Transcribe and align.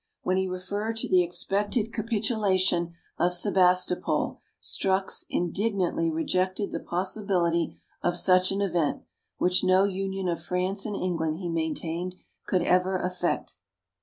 When 0.23 0.35
he 0.35 0.47
referred 0.47 0.97
to 0.97 1.07
the 1.07 1.21
expected 1.21 1.93
capitulation 1.93 2.95
of 3.19 3.35
Sebastopol, 3.35 4.41
Strux 4.59 5.25
indignantly 5.29 6.09
rejected 6.09 6.71
the 6.71 6.79
possibility 6.79 7.77
of 8.01 8.17
such 8.17 8.51
an 8.51 8.61
event, 8.61 9.03
which 9.37 9.63
no 9.63 9.83
union 9.83 10.27
of 10.27 10.41
France 10.41 10.87
and 10.87 10.95
England, 10.95 11.37
he 11.37 11.49
maintained, 11.49 12.15
could 12.47 12.63
ever 12.63 12.97
effect. 12.97 13.57